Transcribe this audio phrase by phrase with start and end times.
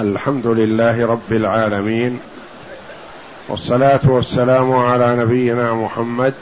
[0.00, 2.20] الحمد لله رب العالمين
[3.48, 6.34] والصلاة والسلام على نبينا محمد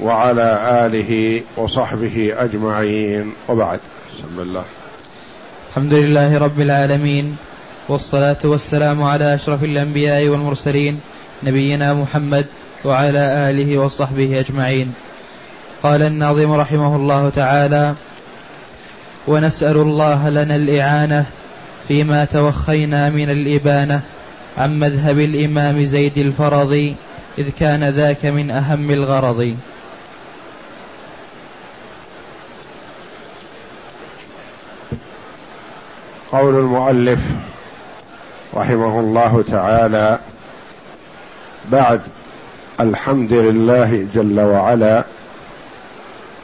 [0.00, 0.48] وعلى
[0.86, 3.80] آله وصحبه أجمعين وبعد.
[4.10, 4.64] بسم الله.
[5.70, 7.36] الحمد لله رب العالمين
[7.88, 11.00] والصلاة والسلام على أشرف الأنبياء والمرسلين
[11.42, 12.46] نبينا محمد
[12.84, 14.94] وعلى آله وصحبه أجمعين.
[15.82, 17.94] قال الناظم رحمه الله تعالى
[19.26, 21.26] ونسأل الله لنا الإعانة
[21.92, 24.00] فيما توخينا من الإبانة
[24.58, 26.96] عن مذهب الإمام زيد الفرضي
[27.38, 29.56] إذ كان ذاك من أهم الغرض.
[36.32, 37.20] قول المؤلف
[38.54, 40.18] رحمه الله تعالى
[41.72, 42.00] بعد
[42.80, 45.04] الحمد لله جل وعلا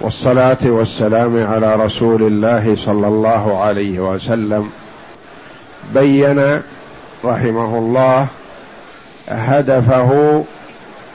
[0.01, 4.71] والصلاة والسلام على رسول الله صلى الله عليه وسلم
[5.95, 6.63] بين
[7.25, 8.27] رحمه الله
[9.29, 10.45] هدفه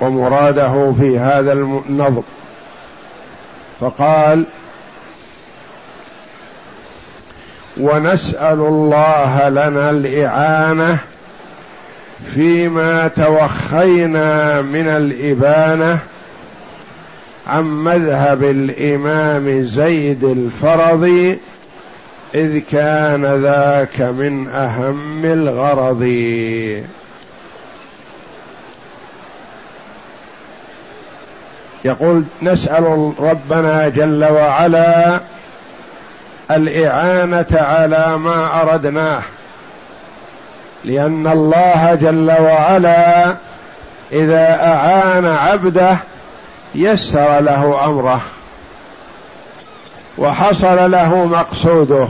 [0.01, 2.23] ومراده في هذا النظم
[3.79, 4.45] فقال
[7.77, 10.97] ونسأل الله لنا الإعانة
[12.33, 15.99] فيما توخينا من الإبانة
[17.47, 21.39] عن مذهب الإمام زيد الفرضي
[22.35, 26.01] إذ كان ذاك من أهم الغرض.
[31.85, 35.19] يقول نسأل ربنا جل وعلا
[36.51, 39.21] الإعانة على ما أردناه
[40.83, 43.35] لأن الله جل وعلا
[44.11, 45.97] إذا أعان عبده
[46.75, 48.21] يسر له أمره
[50.17, 52.07] وحصل له مقصوده.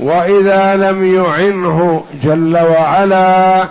[0.00, 3.64] وإذا لم يعنه جل وعلا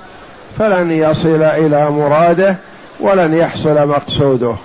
[0.60, 2.58] فلن يصل إلى مراده
[3.00, 4.56] ولن يحصل مقصوده.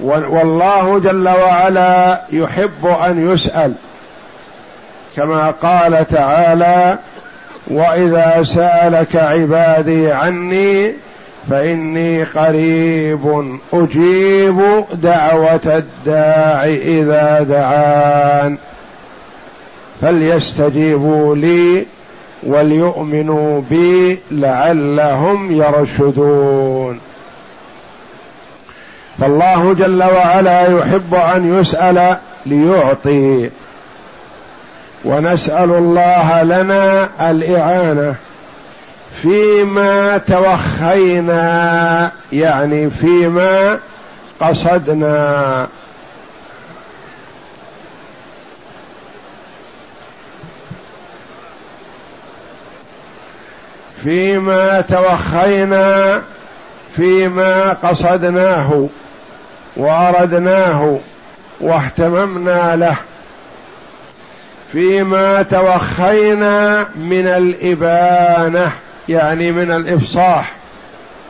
[0.00, 3.72] والله جل وعلا يحب أن يسأل
[5.16, 6.98] كما قال تعالى
[7.66, 10.94] وإذا سألك عبادي عني
[11.50, 18.58] فإني قريب أجيب دعوة الداع إذا دعان.
[20.00, 21.86] فليستجيبوا لي
[22.42, 27.00] وليؤمنوا بي لعلهم يرشدون.
[29.18, 32.16] فالله جل وعلا يحب أن يسأل
[32.46, 33.50] ليعطي.
[35.04, 38.14] ونسأل الله لنا الإعانة
[39.12, 43.78] فيما توخينا يعني فيما
[44.40, 45.68] قصدنا.
[54.02, 56.22] فيما توخينا
[56.96, 58.88] فيما قصدناه
[59.76, 60.98] وأردناه
[61.60, 62.96] واهتممنا له.
[64.72, 68.72] فيما توخينا من الإبانة
[69.08, 70.52] يعني من الإفصاح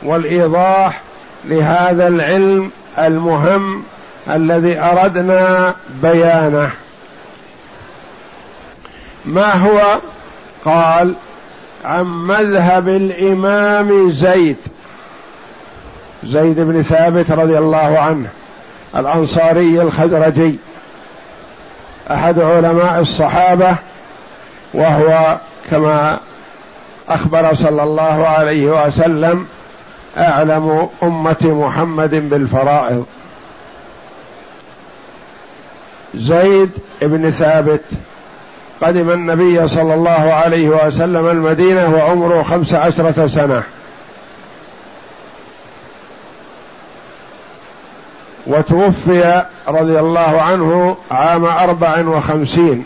[0.03, 1.01] والإيضاح
[1.45, 3.83] لهذا العلم المهم
[4.29, 6.71] الذي أردنا بيانه.
[9.25, 9.99] ما هو؟
[10.65, 11.15] قال
[11.85, 14.57] عن مذهب الإمام زيد.
[16.23, 18.29] زيد بن ثابت رضي الله عنه
[18.95, 20.59] الأنصاري الخزرجي.
[22.11, 23.75] أحد علماء الصحابة
[24.73, 25.39] وهو
[25.71, 26.19] كما
[27.09, 29.47] أخبر صلى الله عليه وسلم
[30.17, 33.05] أعلم أمة محمد بالفرائض.
[36.15, 36.71] زيد
[37.01, 37.83] بن ثابت
[38.81, 43.63] قدم النبي صلى الله عليه وسلم المدينة وعمره خمس عشرة سنة.
[48.47, 52.85] وتوفي رضي الله عنه عام أربع وخمسين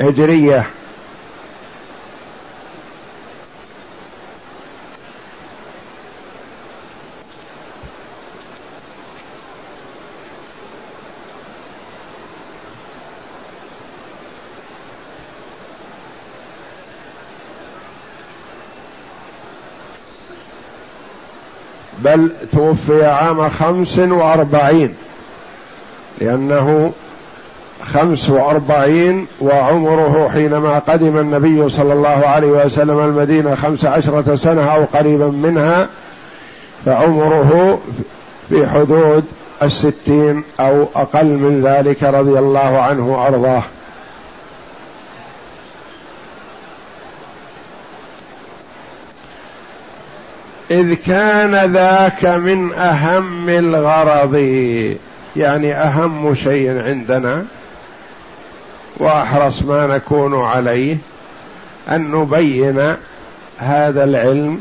[0.00, 0.64] هجرية.
[22.04, 24.94] بل توفي عام خمس وأربعين
[26.20, 26.92] لأنه
[27.82, 34.84] خمس وأربعين وعمره حينما قدم النبي صلى الله عليه وسلم المدينة خمس عشرة سنة أو
[34.84, 35.88] قريبا منها
[36.84, 37.78] فعمره
[38.48, 39.24] في حدود
[39.62, 43.62] الستين أو أقل من ذلك رضي الله عنه وأرضاه.
[50.70, 54.34] إذ كان ذاك من أهم الغرض
[55.36, 57.44] يعني أهم شيء عندنا
[58.96, 60.96] وأحرص ما نكون عليه
[61.88, 62.96] أن نبين
[63.58, 64.60] هذا العلم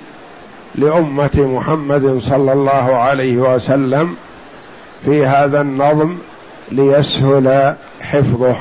[0.75, 4.17] لأمة محمد صلى الله عليه وسلم
[5.05, 6.17] في هذا النظم
[6.71, 8.55] ليسهل حفظه.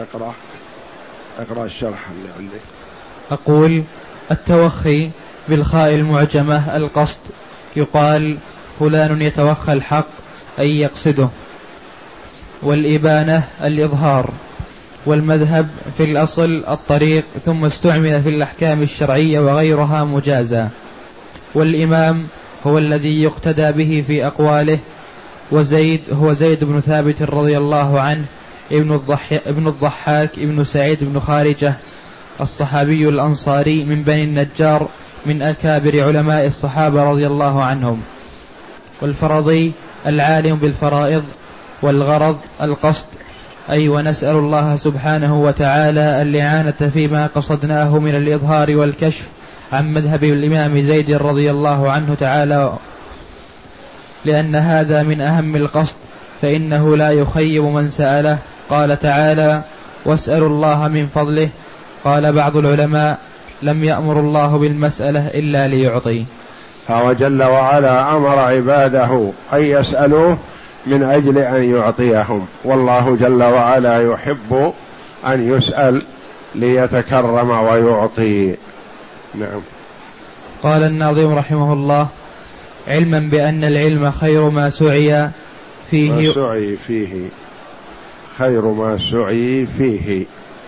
[0.00, 0.34] اقرأ
[1.38, 2.60] اقرأ الشرح اللي عندك.
[3.30, 3.84] أقول
[4.30, 5.10] التوخي
[5.48, 7.20] بالخاء المعجمة القصد.
[7.76, 8.38] يقال
[8.80, 10.06] فلان يتوخى الحق
[10.58, 11.28] أي يقصده.
[12.62, 14.30] والإبانة الإظهار.
[15.06, 20.68] والمذهب في الأصل الطريق ثم استعمل في الأحكام الشرعية وغيرها مجازا.
[21.54, 22.26] والإمام
[22.66, 24.78] هو الذي يقتدى به في أقواله.
[25.50, 28.24] وزيد هو زيد بن ثابت رضي الله عنه
[28.72, 29.00] ابن,
[29.66, 31.74] الضحاك ابن سعيد بن خارجة.
[32.40, 34.88] الصحابي الأنصاري من بني النجار
[35.26, 38.02] من أكابر علماء الصحابة رضي الله عنهم
[39.00, 39.72] والفرضي
[40.06, 41.24] العالم بالفرائض
[41.82, 43.06] والغرض القصد
[43.70, 49.24] أي ونسأل الله سبحانه وتعالى الإعانة فيما قصدناه من الإظهار والكشف
[49.72, 52.72] عن مذهب الإمام زيد رضي الله عنه تعالى
[54.24, 55.96] لأن هذا من أهم القصد
[56.42, 58.38] فإنه لا يخيب من سأله
[58.70, 59.62] قال تعالى
[60.04, 61.48] واسألوا الله من فضله
[62.06, 63.18] قال بعض العلماء
[63.62, 66.24] لم يأمر الله بالمسألة إلا ليعطي.
[66.88, 70.38] فهو جل وعلا أمر عباده أن يسألوه
[70.86, 72.46] من أجل أن يعطيهم.
[72.64, 74.72] والله جل وعلا يحب
[75.26, 76.02] أن يسأل
[76.54, 78.56] ليتكرم ويعطي.
[79.34, 79.60] نعم.
[80.62, 82.08] قال الناظم رحمه الله
[82.88, 85.30] علما بأن العلم خير ما سعي
[85.90, 87.28] فيه ما سعي فيه.
[88.38, 90.24] خير ما سعي فيه.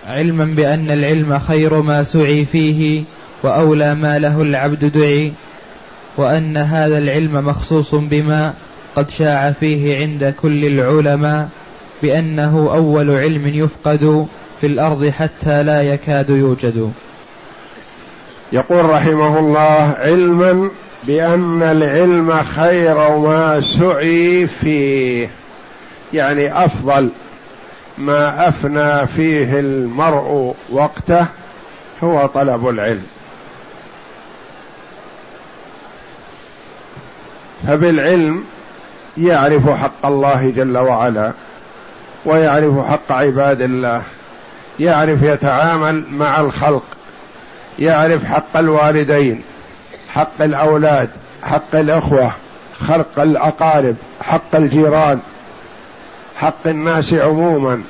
[0.08, 3.02] علما بأن العلم خير ما سعي فيه
[3.42, 5.32] وأولى ما له العبد دعي
[6.16, 8.54] وأن هذا العلم مخصوص بما
[8.96, 11.48] قد شاع فيه عند كل العلماء
[12.02, 14.26] بأنه أول علم يفقد
[14.60, 16.92] في الأرض حتى لا يكاد يوجد.
[18.52, 20.70] يقول رحمه الله علما
[21.04, 25.28] بأن العلم خير ما سعي فيه
[26.14, 27.10] يعني أفضل
[27.98, 31.26] ما أفنى فيه المرء وقته
[32.04, 33.06] هو طلب العلم.
[37.66, 38.44] فبالعلم
[39.16, 41.32] يعرف حق الله جل وعلا
[42.24, 44.02] ويعرف حق عباد الله
[44.80, 46.84] يعرف يتعامل مع الخلق
[47.78, 49.42] يعرف حق الوالدين
[50.08, 51.08] حق الأولاد
[51.42, 52.32] حق الأخوة
[52.80, 55.20] خلق الأقارب حق الجيران.
[56.38, 57.82] حق الناس عموما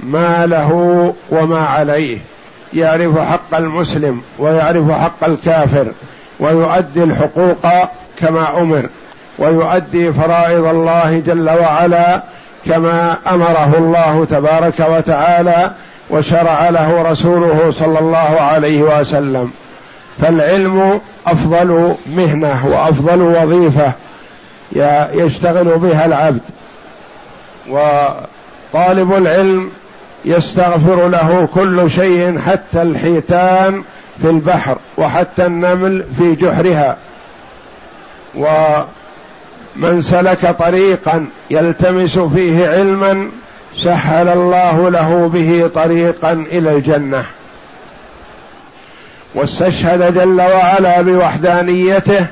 [0.00, 0.72] ما له
[1.30, 2.18] وما عليه.
[2.74, 5.86] يعرف حق المسلم ويعرف حق الكافر
[6.40, 7.66] ويؤدي الحقوق
[8.18, 8.88] كما أمر
[9.38, 12.22] ويؤدي فرائض الله جل وعلا
[12.66, 15.70] كما أمره الله تبارك وتعالى
[16.10, 19.50] وشرع له رسوله صلى الله عليه وسلم.
[20.20, 23.92] فالعلم أفضل مهنة وأفضل وظيفة
[25.14, 26.40] يشتغل بها العبد.
[27.68, 29.70] وطالب العلم
[30.24, 33.82] يستغفر له كل شيء حتى الحيتان
[34.22, 36.96] في البحر وحتى النمل في جحرها.
[38.34, 43.28] ومن سلك طريقا يلتمس فيه علما
[43.76, 47.24] سهل الله له به طريقا إلى الجنة.
[49.34, 52.26] واستشهد جل وعلا بوحدانيته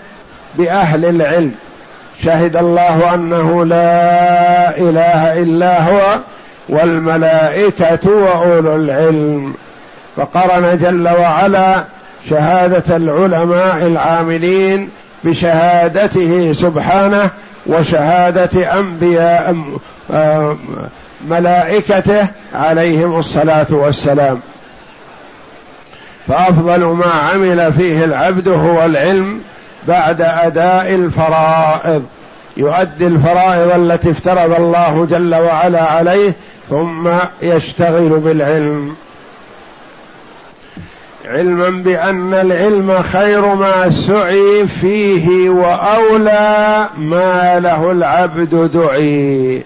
[0.54, 1.54] بأهل العلم.
[2.24, 6.18] شهد الله أنه لا إله إلا هو
[6.68, 9.54] والملائكة وأولو العلم.
[10.16, 11.84] فقرن جل وعلا
[12.30, 14.88] شهادة العلماء العاملين
[15.24, 17.30] بشهادته سبحانه
[17.66, 19.56] وشهادة أنبياء
[21.28, 24.40] ملائكته عليهم الصلاة والسلام.
[26.28, 29.40] فأفضل ما عمل فيه العبد هو العلم
[29.88, 32.02] بعد أداء الفرائض.
[32.56, 36.32] يؤدي الفرائض التي افترض الله جل وعلا عليه
[36.70, 37.08] ثم
[37.42, 38.94] يشتغل بالعلم.
[41.24, 49.62] علما بأن العلم خير ما سعي فيه وأولى ما له العبد دعي.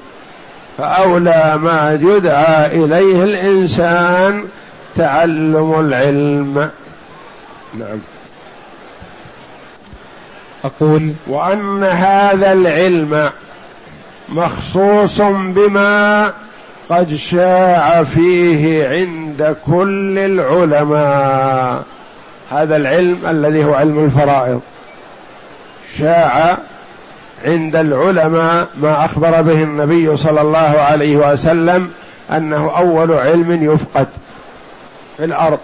[0.78, 4.44] فأولى ما يدعى إليه الإنسان
[4.96, 6.70] تعلم العلم.
[7.78, 7.98] نعم.
[10.64, 13.30] أقول وأن هذا العلم
[14.28, 16.32] مخصوص بما
[16.88, 21.82] قد شاع فيه عند كل العلماء.
[22.50, 24.60] هذا العلم الذي هو علم الفرائض.
[25.98, 26.58] شاع
[27.44, 31.90] عند العلماء ما أخبر به النبي صلى الله عليه وسلم
[32.32, 34.06] أنه أول علم يفقد
[35.16, 35.58] في الأرض.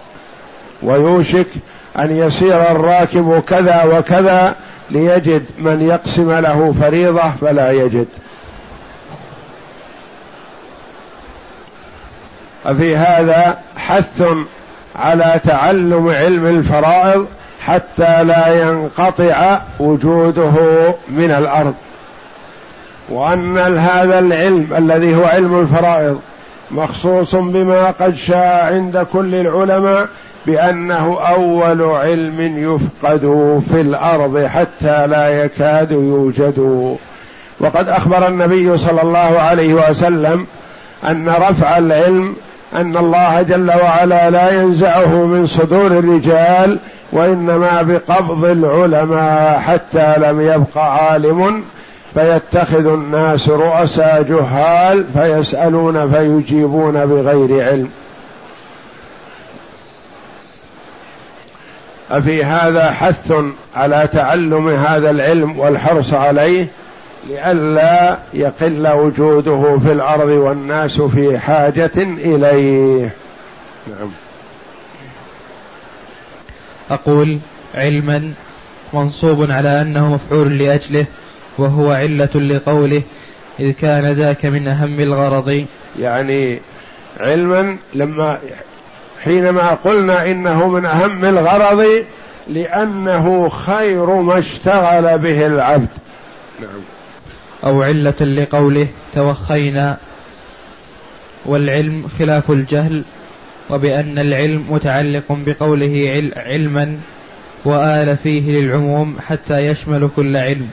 [0.82, 1.46] ويوشك
[1.98, 4.54] أن يسير الراكب كذا وكذا
[4.90, 8.08] ليجد من يقسم له فريضة فلا يجد.
[12.64, 14.22] ففي هذا حث
[14.96, 17.26] على تعلم علم الفرائض
[17.60, 20.54] حتى لا ينقطع وجوده
[21.08, 21.74] من الأرض.
[23.08, 26.20] وأن هذا العلم الذي هو علم الفرائض
[26.70, 30.08] مخصوص بما قد شاء عند كل العلماء
[30.46, 33.20] بأنه أول علم يفقد
[33.70, 36.58] في الأرض حتى لا يكاد يوجد.
[37.60, 40.46] وقد أخبر النبي صلى الله عليه وسلم
[41.08, 42.34] أن رفع العلم
[42.74, 46.78] أن الله جل وعلا لا ينزعه من صدور الرجال
[47.12, 51.64] وإنما بقبض العلماء حتى لم يبق عالم
[52.14, 57.88] فيتخذ الناس رؤساء جهال فيسألون فيجيبون بغير علم.
[62.10, 63.32] أفي هذا حث
[63.76, 66.66] على تعلم هذا العلم والحرص عليه
[67.28, 73.10] لئلا يقل وجوده في الأرض والناس في حاجة إليه.
[73.86, 74.10] نعم.
[76.90, 77.38] أقول
[77.74, 78.32] علما
[78.92, 81.06] منصوب على أنه مفعول لأجله
[81.58, 83.02] وهو علة لقوله
[83.60, 85.66] إذ كان ذاك من أهم الغرض.
[86.00, 86.60] يعني
[87.20, 88.38] علما لما
[89.24, 92.04] حينما قلنا إنه من أهم الغرض
[92.48, 95.88] لأنه خير ما اشتغل به العبد.
[96.60, 96.80] نعم.
[97.64, 99.98] أو علة لقوله توخينا
[101.46, 103.04] والعلم خلاف الجهل
[103.70, 106.98] وبأن العلم متعلق بقوله علما
[107.64, 110.68] وآل فيه للعموم حتى يشمل كل علم.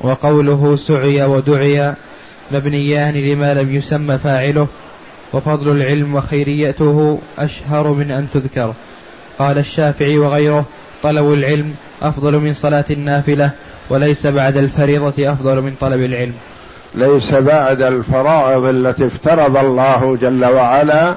[0.00, 1.94] وقوله سعي ودعي
[2.50, 4.66] مبنيان لما لم يسمى فاعله.
[5.32, 8.74] وفضل العلم وخيريته أشهر من أن تذكر.
[9.38, 10.64] قال الشافعي وغيره
[11.02, 13.50] طلب العلم أفضل من صلاة النافلة
[13.90, 16.32] وليس بعد الفريضة أفضل من طلب العلم.
[16.94, 21.16] ليس بعد الفرائض التي افترض الله جل وعلا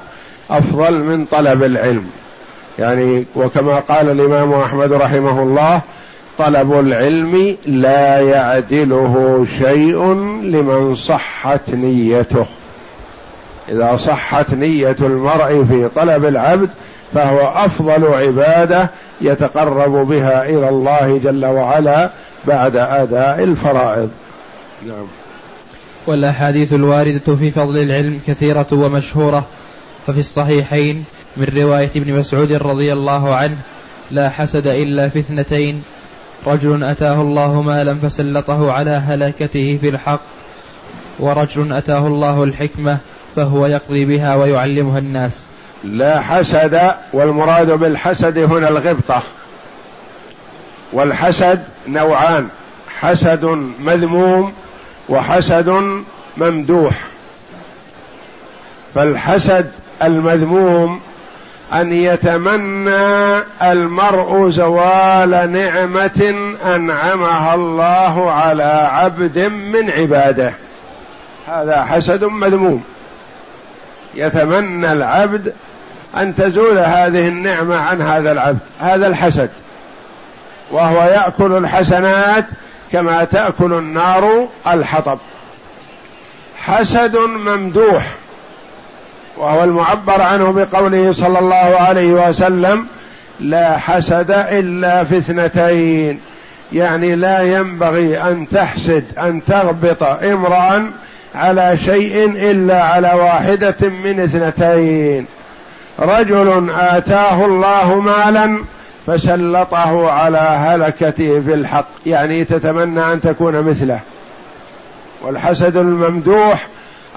[0.50, 2.04] أفضل من طلب العلم.
[2.78, 5.82] يعني وكما قال الإمام أحمد رحمه الله
[6.38, 12.46] طلب العلم لا يعدله شيء لمن صحت نيته.
[13.68, 16.70] إذا صحت نية المرء في طلب العبد
[17.14, 22.10] فهو أفضل عبادة يتقرب بها إلى الله جل وعلا
[22.44, 24.10] بعد أداء الفرائض.
[24.86, 25.06] نعم.
[26.06, 29.46] والأحاديث الواردة في فضل العلم كثيرة ومشهورة.
[30.06, 31.04] ففي الصحيحين
[31.36, 33.56] من رواية ابن مسعود رضي الله عنه
[34.10, 35.82] لا حسد إلا في اثنتين
[36.46, 40.20] رجل أتاه الله مالا فسلطه على هلكته في الحق
[41.18, 42.98] ورجل أتاه الله الحكمة
[43.36, 45.46] فهو يقضي بها ويعلمها الناس.
[45.84, 49.22] لا حسد والمراد بالحسد هنا الغبطة.
[50.92, 52.48] والحسد نوعان
[53.00, 53.44] حسد
[53.80, 54.52] مذموم
[55.08, 55.82] وحسد
[56.36, 56.94] ممدوح.
[58.94, 59.70] فالحسد
[60.02, 61.00] المذموم
[61.72, 66.34] أن يتمنى المرء زوال نعمة
[66.74, 70.52] أنعمها الله على عبد من عباده.
[71.48, 72.84] هذا حسد مذموم.
[74.16, 75.52] يتمنى العبد
[76.16, 79.50] أن تزول هذه النعمة عن هذا العبد هذا الحسد.
[80.70, 82.46] وهو يأكل الحسنات
[82.92, 85.18] كما تأكل النار الحطب.
[86.56, 88.14] حسد ممدوح
[89.36, 92.86] وهو المعبر عنه بقوله صلى الله عليه وسلم
[93.40, 96.20] لا حسد إلا في اثنتين
[96.72, 100.90] يعني لا ينبغي أن تحسد أن تغبط امرا
[101.36, 105.26] على شيء إلا على واحدة من اثنتين.
[105.98, 108.58] رجل آتاه الله مالا
[109.06, 111.88] فسلطه على هلكته في الحق.
[112.06, 114.00] يعني تتمنى أن تكون مثله.
[115.22, 116.66] والحسد الممدوح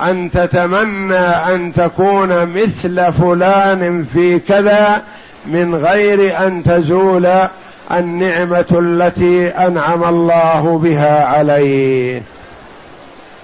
[0.01, 5.01] أن تتمنى أن تكون مثل فلان في كذا
[5.45, 7.27] من غير أن تزول
[7.91, 12.21] النعمة التي أنعم الله بها عليه.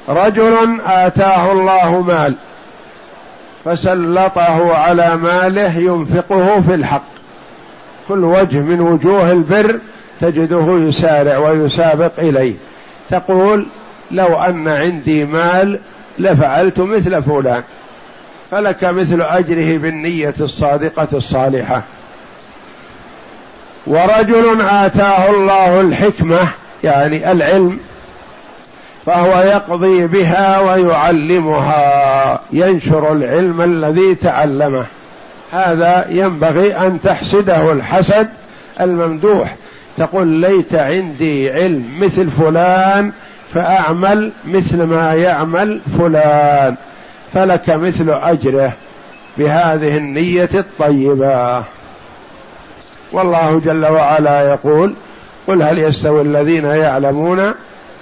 [0.10, 2.36] رجل آتاه الله مال
[3.66, 7.04] فسلطه على ماله ينفقه في الحق.
[8.08, 9.80] كل وجه من وجوه البر
[10.22, 12.54] تجده يسارع ويسابق إليه.
[13.10, 13.66] تقول
[14.12, 15.80] لو أن عندي مال
[16.20, 17.64] لفعلت مثل فلان
[18.52, 21.82] فلك مثل أجره بالنية الصادقة الصالحة.
[23.88, 26.48] ورجل آتاه الله الحكمة
[26.84, 27.80] يعني العلم
[29.06, 34.86] فهو يقضي بها ويعلمها ينشر العلم الذي تعلمه.
[35.52, 38.30] هذا ينبغي أن تحسده الحسد
[38.82, 39.56] الممدوح.
[39.98, 43.12] تقول ليت عندي علم مثل فلان
[43.54, 46.76] فأعمل مثل ما يعمل فلان
[47.34, 48.72] فلك مثل أجره
[49.38, 51.64] بهذه النية الطيبة.
[53.12, 54.94] والله جل وعلا يقول
[55.48, 57.54] قل هل يستوي الذين يعلمون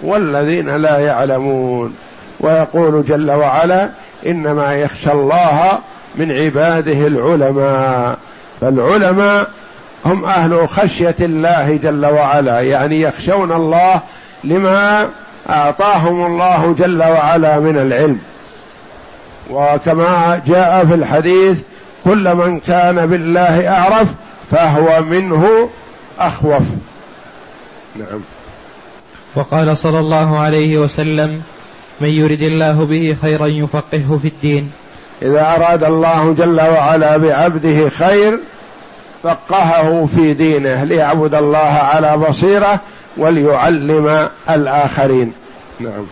[0.01, 1.95] والذين لا يعلمون.
[2.39, 3.89] ويقول جل وعلا
[4.25, 5.79] إنما يخشى الله
[6.15, 8.17] من عباده العلماء.
[8.61, 9.49] فالعلماء
[10.05, 12.59] هم أهل خشية الله جل وعلا.
[12.59, 14.01] يعني يخشون الله
[14.43, 15.09] لما
[15.49, 18.19] أعطاهم الله جل وعلا من العلم.
[19.49, 21.59] وكما جاء في الحديث
[22.03, 24.07] كل من كان بالله أعرف
[24.51, 25.69] فهو منه
[26.19, 26.63] أخوف.
[27.95, 28.21] نعم.
[29.35, 31.41] وقال صلى الله عليه وسلم
[32.01, 34.71] من يرد الله به خيرا يفقهه في الدين.
[35.21, 38.39] إذا أراد الله جل وعلا بعبده خير
[39.23, 42.81] فقهه في دينه ليعبد الله على بصيرة
[43.17, 45.31] وليعلم الآخرين.
[45.79, 46.05] نعم.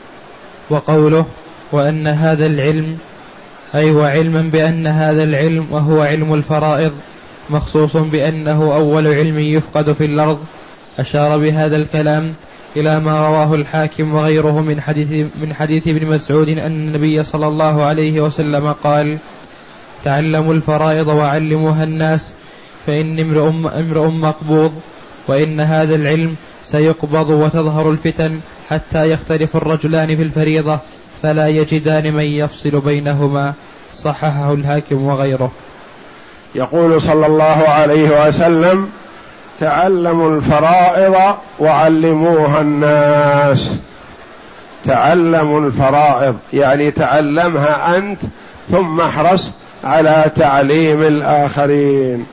[0.69, 1.25] وقوله
[1.71, 2.97] وأن هذا العلم
[3.75, 6.91] أي وعلما بأن هذا العلم وهو علم الفرائض
[7.49, 10.39] مخصوص بأنه أول علم يفقد في الأرض.
[10.99, 12.33] أشار بهذا الكلام
[12.77, 17.83] إلى ما رواه الحاكم وغيره من حديث من حديث ابن مسعود أن النبي صلى الله
[17.83, 19.17] عليه وسلم قال:
[20.03, 22.33] تعلموا الفرائض وعلموها الناس
[22.87, 23.47] فإن امرؤ
[23.79, 24.73] امرؤ مقبوض
[25.27, 26.35] وإن هذا العلم
[26.65, 30.79] سيقبض وتظهر الفتن حتى يختلف الرجلان في الفريضة
[31.21, 33.53] فلا يجدان من يفصل بينهما.
[33.93, 35.51] صححه الحاكم وغيره.
[36.55, 38.89] يقول صلى الله عليه وسلم
[39.61, 43.77] تعلموا الفرائض وعلموها الناس.
[44.85, 48.19] تعلموا الفرائض يعني تعلمها أنت
[48.71, 49.51] ثم احرص
[49.83, 52.25] على تعليم الآخرين.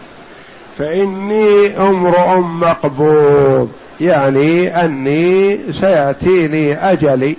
[0.79, 7.37] فإني أمرؤ مقبوض يعني أني سياتيني أجلي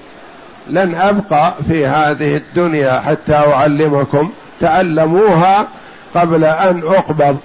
[0.69, 4.31] لن أبقى في هذه الدنيا حتى أعلمكم.
[4.61, 5.67] تعلموها
[6.15, 7.37] قبل أن أقبض.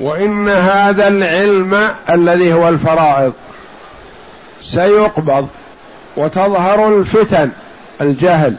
[0.00, 3.32] وإن هذا العلم الذي هو الفرائض
[4.62, 5.48] سيقبض
[6.16, 7.50] وتظهر الفتن
[8.00, 8.56] الجهل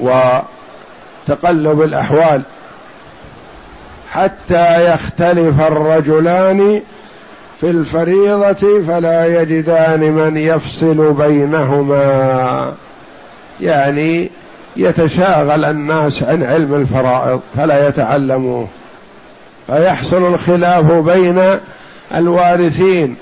[0.00, 2.42] وتقلب الأحوال
[4.10, 6.82] حتى يختلف الرجلان
[7.60, 12.72] في الفريضة فلا يجدان من يفصل بينهما.
[13.60, 14.30] يعني
[14.76, 18.68] يتشاغل الناس عن علم الفرائض فلا يتعلموه.
[19.66, 21.58] فيحصل الخلاف بين
[22.14, 23.16] الوارثين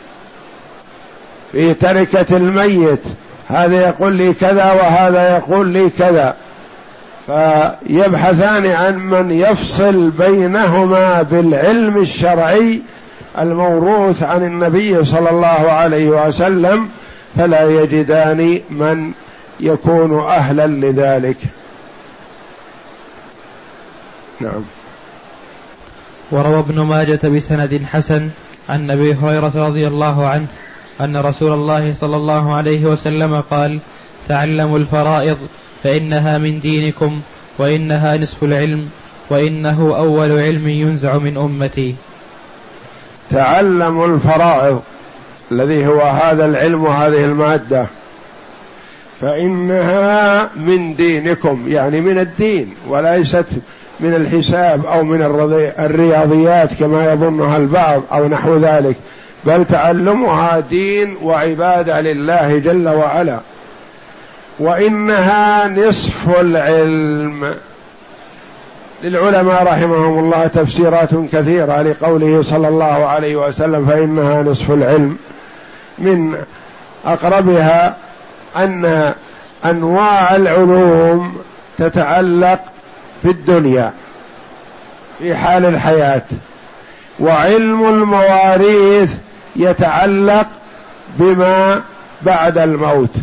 [1.52, 3.02] في تركة الميت.
[3.48, 6.37] هذا يقول لي كذا وهذا يقول لي كذا.
[7.26, 12.83] فيبحثان عن من يفصل بينهما بالعلم الشرعي
[13.38, 16.88] الموروث عن النبي صلى الله عليه وسلم
[17.37, 19.12] فلا يجدان من
[19.61, 21.37] يكون أهلا لذلك.
[24.40, 24.62] نعم.
[26.33, 28.31] وروى ابن ماجة بسند حسن
[28.68, 30.47] عن أبي هريرة رضي الله عنه
[31.01, 33.79] أن رسول الله صلى الله عليه وسلم قال
[34.29, 35.37] تعلموا الفرائض
[35.83, 37.21] فإنها من دينكم
[37.59, 38.88] وإنها نصف العلم
[39.31, 41.95] وإنه أول علم ينزع من أمتي.
[43.31, 44.83] تعلموا الفرائض
[45.53, 47.87] الذي هو هذا العلم وهذه المادة
[49.21, 53.47] فإنها من دينكم يعني من الدين وليست
[54.03, 55.23] من الحساب أو من
[55.79, 58.97] الرياضيات كما يظنها البعض أو نحو ذلك.
[59.45, 63.41] بل تعلمها دين وعبادة لله جل وعلا.
[64.59, 67.55] وإنها نصف العلم.
[69.03, 75.17] للعلماء رحمهم الله تفسيرات كثيرة لقوله صلى الله عليه وسلم فإنها نصف العلم.
[75.99, 76.37] من
[77.07, 77.97] أقربها
[78.57, 79.12] أن
[79.65, 81.37] أنواع العلوم
[81.79, 82.59] تتعلق
[83.23, 83.93] في الدنيا
[85.19, 86.23] في حال الحياة.
[87.21, 89.11] وعلم المواريث
[89.57, 90.47] يتعلق
[91.19, 91.81] بما
[92.23, 93.15] بعد الموت.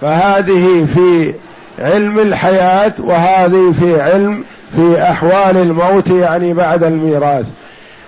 [0.00, 1.34] فهذه في
[1.78, 4.44] علم الحياة وهذه في علم
[4.76, 7.44] في أحوال الموت يعني بعد الميراث.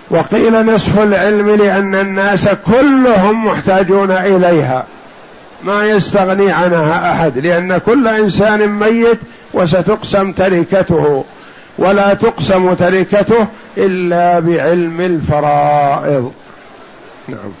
[0.09, 4.85] وقيل نصف العلم لأن الناس كلهم محتاجون إليها.
[5.63, 9.19] ما يستغني عنها أحد لأن كل إنسان ميت
[9.53, 11.25] وستقسم تركته.
[11.79, 16.33] ولا تقسم تركته إلا بعلم الفرائض.
[17.27, 17.51] نعم.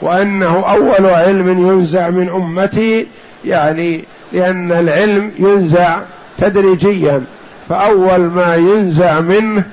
[0.00, 3.06] وأنه أول علم ينزع من أمتي
[3.44, 5.98] يعني لأن العلم ينزع
[6.38, 7.22] تدريجيا
[7.68, 9.64] فأول ما ينزع منه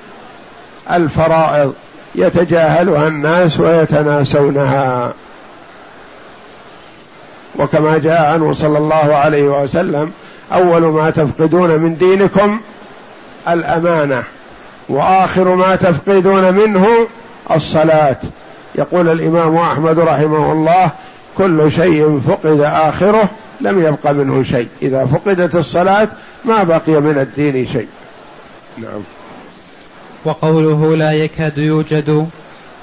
[0.92, 1.74] الفرائض.
[2.16, 5.14] يتجاهلها الناس ويتناسونها.
[7.60, 10.12] وكما جاء عنه صلى الله عليه وسلم
[10.54, 12.60] أول ما تفقدون من دينكم
[13.48, 14.24] الأمانة
[14.90, 16.88] وآخر ما تفقدون منه
[17.52, 18.18] الصلاة.
[18.76, 20.92] يقول الإمام أحمد رحمه الله
[21.38, 23.30] كل شيء فقد آخره
[23.62, 24.68] لم يبق منه شيء.
[24.82, 26.08] إذا فقدت الصلاة
[26.46, 27.88] ما بقي من الدين شيء.
[28.78, 29.02] نعم.
[30.26, 32.28] وقوله لا يكاد يوجد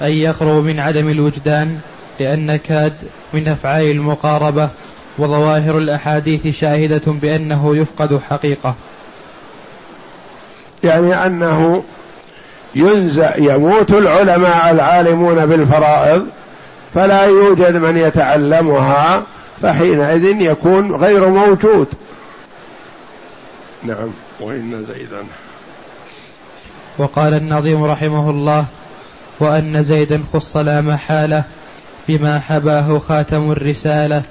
[0.01, 1.79] أن يخرج من عدم الوجدان
[2.19, 2.93] لأن كاد
[3.33, 4.69] من أفعال المقاربة
[5.17, 8.75] وظواهر الأحاديث شاهدة بأنه يفقد حقيقة.
[10.83, 11.83] يعني أنه
[12.75, 16.27] ينزع يموت العلماء العالمون بالفرائض
[16.93, 19.23] فلا يوجد من يتعلمها
[19.61, 21.87] فحينئذ يكون غير موجود.
[23.83, 25.23] نعم وإن زيدا.
[26.97, 28.65] وقال النظيم رحمه الله
[29.39, 31.43] وأن زيدا خص لا محالة
[32.07, 34.21] بما حباه خاتم الرسالة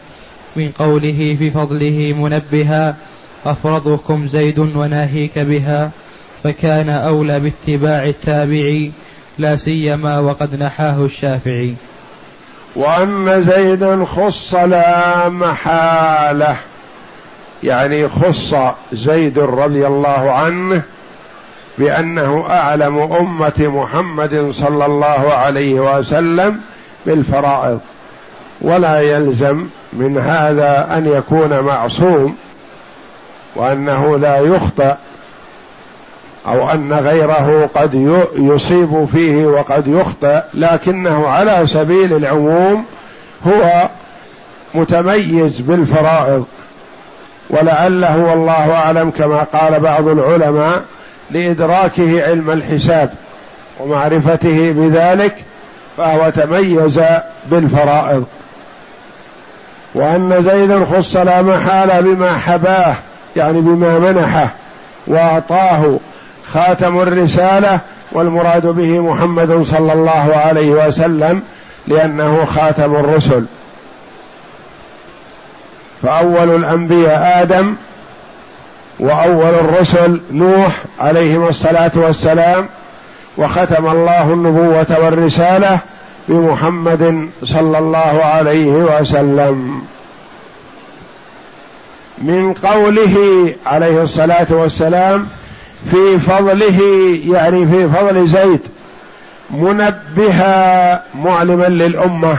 [0.56, 2.96] من قوله في فضله منبها
[3.46, 5.90] أفرضكم زيد وناهيك بها.
[6.44, 8.92] فكان أولى باتباع التابعي
[9.38, 11.74] لا سيما وقد نحاه الشافعي.
[12.76, 16.56] وأن زيدا خص لا محالة
[17.62, 18.54] يعني خص
[18.92, 20.82] زيد رضي الله عنه
[21.78, 26.60] بأنه أعلم أمة محمد صلى الله عليه وسلم
[27.06, 27.80] بالفرائض.
[28.60, 32.36] ولا يلزم من هذا أن يكون معصوم
[33.56, 34.94] وأنه لا يخطئ
[36.46, 37.94] أو أن غيره قد
[38.36, 42.84] يصيب فيه وقد يخطئ لكنه على سبيل العموم
[43.46, 43.88] هو
[44.74, 46.44] متميز بالفرائض.
[47.50, 50.82] ولعله والله أعلم كما قال بعض العلماء
[51.30, 53.10] لإدراكه علم الحساب
[53.80, 55.34] ومعرفته بذلك
[55.96, 57.00] فهو تميز
[57.50, 58.24] بالفرائض.
[59.94, 62.94] وأن زيدا خص لا محاله بما حباه
[63.36, 64.54] يعني بما منحه
[65.06, 65.98] وأعطاه
[66.52, 67.80] خاتم الرسالة
[68.12, 71.42] والمراد به محمد صلى الله عليه وسلم
[71.88, 73.44] لأنه خاتم الرسل.
[76.02, 77.74] فأول الأنبياء آدم
[79.00, 82.68] وأول الرسل نوح عليهم الصلاة والسلام
[83.36, 85.78] وختم الله النبوة والرسالة
[86.28, 89.82] بمحمد صلى الله عليه وسلم.
[92.18, 93.16] من قوله
[93.66, 95.26] عليه الصلاة والسلام
[95.90, 96.80] في فضله
[97.24, 98.60] يعني في فضل زيد
[99.50, 102.36] منبها معلما للأمة.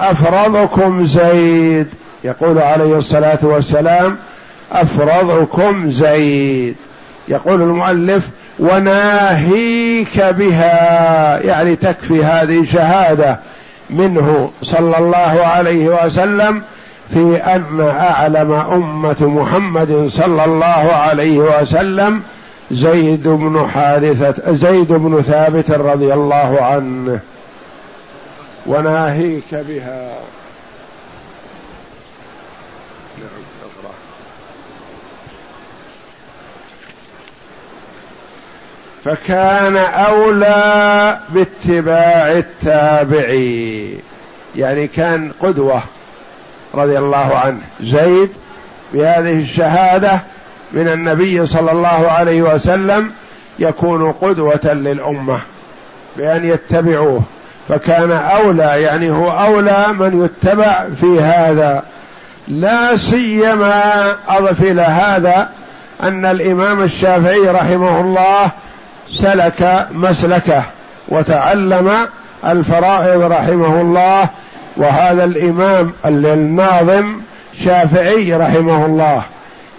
[0.00, 1.86] أفرضكم زيد
[2.24, 4.16] يقول عليه الصلاة والسلام
[4.72, 6.76] أفرضكم زيد.
[7.28, 13.40] يقول المؤلف وناهيك بها يعني تكفي هذه شهادة
[13.90, 16.62] منه صلى الله عليه وسلم
[17.10, 22.22] في أن أعلم أمة محمد صلى الله عليه وسلم
[22.70, 27.20] زيد بن حارثه زيد بن ثابت رضي الله عنه.
[28.66, 30.14] وناهيك بها.
[39.04, 43.98] فكان أولى باتباع التابعي
[44.56, 45.82] يعني كان قدوة.
[46.74, 47.58] رضي الله عنه.
[47.80, 48.30] زيد
[48.92, 50.20] بهذه الشهادة
[50.72, 53.10] من النبي صلى الله عليه وسلم
[53.58, 55.40] يكون قدوة للأمة
[56.16, 57.22] بأن يتبعوه.
[57.68, 61.82] فكان أولى يعني هو أولى من يتبع في هذا.
[62.48, 65.48] لا سيما اضف إلى هذا
[66.02, 68.50] أن الإمام الشافعي رحمه الله
[69.10, 70.62] سلك مسلكه
[71.08, 71.90] وتعلم
[72.46, 74.28] الفرائض رحمه الله
[74.76, 77.16] وهذا الإمام الناظم
[77.64, 79.22] شافعي رحمه الله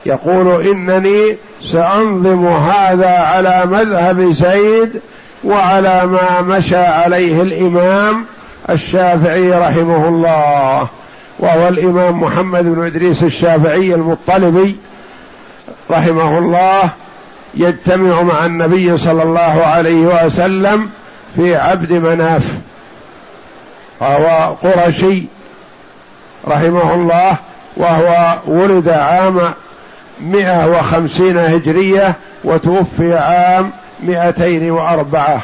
[0.06, 5.02] يقول إنني سأنظم هذا على مذهب زيد
[5.44, 8.26] وعلى ما مشى عليه الإمام
[8.70, 10.88] الشافعي رحمه الله
[11.40, 14.76] وهو الإمام محمد بن إدريس الشافعي المطلبي
[15.92, 16.90] رحمه الله
[17.54, 20.90] يجتمع مع النبي صلى الله عليه وسلم
[21.36, 22.58] في عبد مناف.
[24.00, 25.24] وهو قرشي
[26.48, 27.38] رحمه الله
[27.78, 29.54] وهو ولد عام
[30.22, 33.72] مئة وخمسين هجرية وتوفي عام
[34.04, 35.42] مئتين وأربعة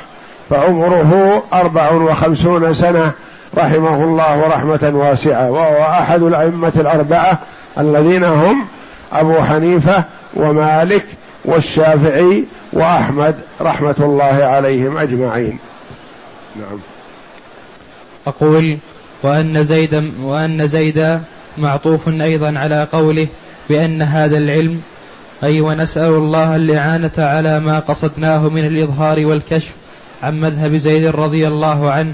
[0.49, 3.11] فعمره أربع وخمسون سنة
[3.57, 7.39] رحمه الله رحمة واسعة وهو أحد الأئمة الأربعة
[7.77, 8.65] الذين هم
[9.13, 11.05] أبو حنيفة ومالك
[11.45, 15.59] والشافعي وأحمد رحمة الله عليهم أجمعين.
[16.55, 16.79] نعم.
[18.27, 18.77] أقول
[19.23, 21.19] وأن زيد وأن زيد
[21.57, 23.27] معطوف أيضا على قوله
[23.69, 24.81] بأن هذا العلم
[25.43, 29.73] أي ونسأل الله الإعانة على ما قصدناه من الإظهار والكشف
[30.23, 32.13] عن مذهب زيد رضي الله عنه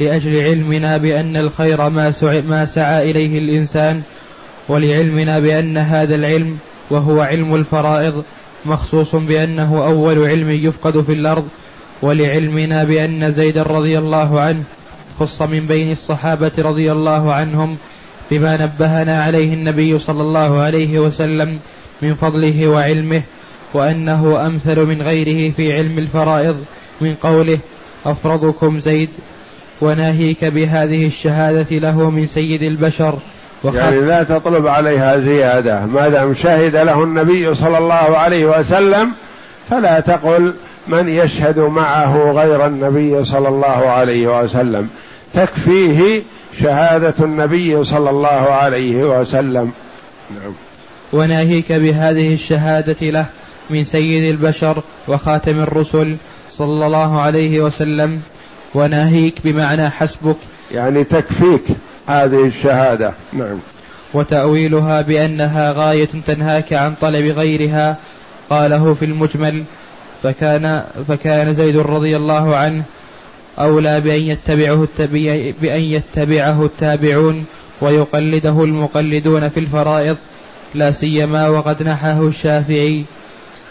[0.00, 4.02] لأجل علمنا بأن الخير ما, ما سعى إليه الإنسان
[4.68, 6.58] ولعلمنا بأن هذا العلم
[6.90, 8.24] وهو علم الفرائض
[8.66, 11.48] مخصوص بأنه أول علم يفقد في الأرض
[12.02, 14.62] ولعلمنا بأن زيد رضي الله عنه
[15.20, 17.76] خص من بين الصحابة رضي الله عنهم
[18.30, 21.58] بما نبهنا عليه النبي صلى الله عليه وسلم
[22.02, 23.22] من فضله وعلمه
[23.74, 26.56] وأنه أمثل من غيره في علم الفرائض
[27.00, 27.58] من قوله
[28.06, 29.10] أفرضكم زيد
[29.80, 33.18] وناهيك بهذه الشهادة له من سيد البشر.
[33.64, 39.12] يعني لا تطلب عليها زيادة ما دام شهد له النبي صلى الله عليه وسلم
[39.70, 40.54] فلا تقل
[40.88, 44.88] من يشهد معه غير النبي صلى الله عليه وسلم.
[45.34, 46.22] تكفيه
[46.60, 49.72] شهادة النبي صلى الله عليه وسلم.
[50.30, 50.52] نعم.
[51.12, 53.26] وناهيك بهذه الشهادة له
[53.70, 56.16] من سيد البشر وخاتم الرسل
[56.50, 58.20] صلى الله عليه وسلم.
[58.74, 60.36] وناهيك بمعنى حسبك.
[60.72, 61.62] يعني تكفيك
[62.06, 63.12] هذه الشهادة.
[63.32, 63.58] نعم.
[64.14, 67.96] وتأويلها بأنها غاية تنهاك عن طلب غيرها.
[68.50, 69.64] قاله في المجمل
[70.24, 72.82] فكان فكان زيد رضي الله عنه
[73.58, 74.88] أولى بأن يتبعه
[75.62, 77.44] بأن يتبعه التابعون
[77.80, 80.16] ويقلده المقلدون في الفرائض
[80.74, 83.04] لا سيما وقد نحاه الشافعي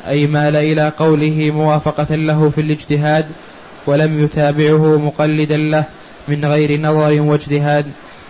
[0.07, 3.25] أي مال إلى قوله موافقة له في الاجتهاد
[3.85, 5.83] ولم يتابعه مقلدا له
[6.27, 7.85] من غير نظر واجتهاد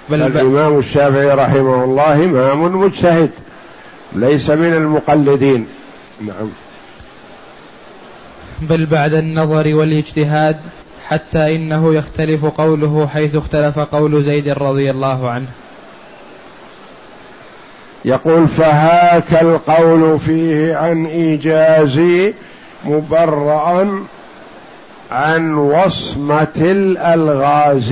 [0.09, 3.29] بل الإمام الشافعي رحمه الله إمام مجتهد
[4.15, 5.65] ليس من المقلدين.
[6.21, 6.49] نعم.
[8.69, 10.58] بل بعد النظر والاجتهاد
[11.08, 15.47] حتى إنه يختلف قوله حيث اختلف قول زيد رضي الله عنه.
[18.06, 22.34] يقول فهاك القول فيه عن إيجازي
[22.86, 24.04] مبرأ
[25.12, 27.91] عن وصمة الألغاز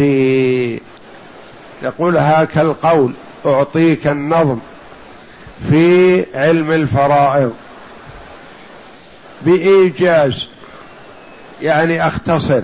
[1.83, 3.11] يقول هاك القول
[3.45, 4.57] أعطيك النظم
[5.69, 7.53] في علم الفرائض.
[9.45, 10.47] بإيجاز
[11.61, 12.61] يعني أختصر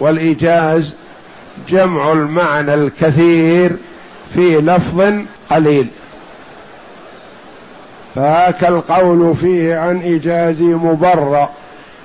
[0.00, 0.94] والإيجاز
[1.68, 3.76] جمع المعنى الكثير
[4.34, 5.12] في لفظ
[5.50, 5.88] قليل.
[8.14, 11.50] فهاك القول فيه عن إيجاز مبرأ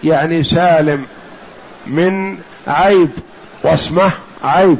[0.03, 1.05] يعني سالم
[1.87, 3.09] من عيب
[3.63, 4.11] وصمه
[4.43, 4.77] عيب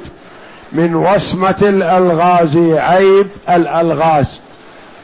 [0.72, 4.42] من وصمة الألغاز عيب الألغاز.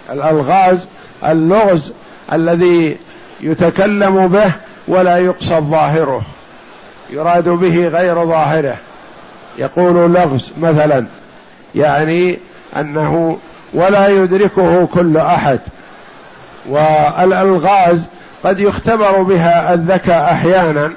[0.09, 0.87] الألغاز
[1.23, 1.93] اللغز
[2.33, 2.97] الذي
[3.41, 4.51] يتكلم به
[4.87, 6.21] ولا يقصد ظاهره.
[7.11, 8.77] يراد به غير ظاهره.
[9.57, 11.05] يقول لغز مثلا
[11.75, 12.39] يعني
[12.77, 13.37] أنه
[13.73, 15.59] ولا يدركه كل أحد.
[16.69, 18.03] والألغاز
[18.43, 20.93] قد يختبر بها الذكاء أحيانا.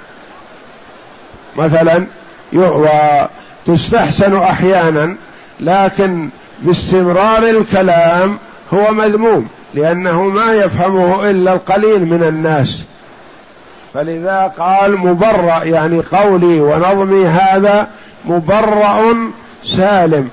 [1.57, 2.07] مثلا
[2.53, 5.17] وتستحسن أحيانا
[5.61, 6.29] لكن
[6.63, 8.39] باستمرار الكلام
[8.75, 12.83] هو مذموم لأنه ما يفهمه إلا القليل من الناس.
[13.95, 17.89] فلذا قال مبرأ يعني قولي ونظمي هذا
[18.25, 19.15] مبرأ
[19.65, 20.31] سالم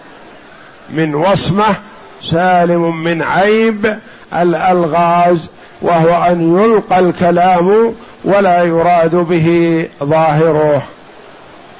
[0.89, 1.75] من وصمة
[2.23, 3.99] سالم من عيب
[4.33, 5.49] الألغاز
[5.81, 7.93] وهو أن يلقى الكلام
[8.23, 10.83] ولا يراد به ظاهره.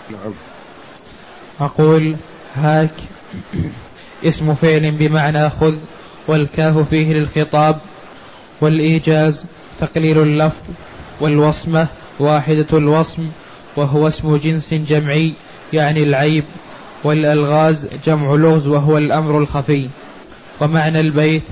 [0.10, 0.34] نعم.
[1.62, 2.15] أقول
[2.56, 2.89] هاك
[4.26, 5.76] اسم فعل بمعنى خذ
[6.28, 7.80] والكاف فيه للخطاب
[8.62, 9.46] والإيجاز
[9.82, 10.63] تقليل اللفظ
[11.19, 11.88] والوصمة
[12.19, 13.23] واحدة الوصم
[13.75, 15.34] وهو اسم جنس جمعي
[15.73, 16.45] يعني العيب
[17.03, 19.89] والألغاز جمع لغز وهو الأمر الخفي.
[20.62, 21.43] ومعنى البيت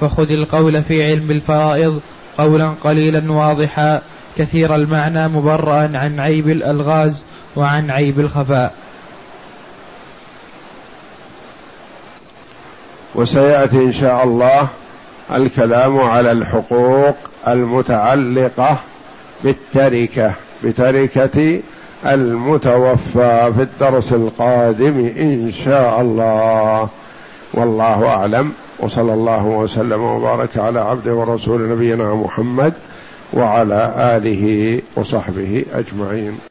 [0.00, 2.00] فخذ القول في علم الفرائض
[2.38, 4.02] قولا قليلا واضحا
[4.38, 7.24] كثير المعنى مبرأ عن عيب الألغاز
[7.56, 8.74] وعن عيب الخفاء.
[13.14, 14.68] وسيأتي إن شاء الله
[15.34, 17.16] الكلام على الحقوق
[17.48, 18.78] المتعلقة
[19.44, 20.32] بالتركة
[20.64, 21.60] بتركة
[22.06, 26.88] المتوفى في الدرس القادم إن شاء الله.
[27.54, 32.72] والله أعلم وصلى الله وسلم وبارك على عبده ورسول نبينا محمد
[33.32, 36.38] وعلى آله وصحبه أجمعين.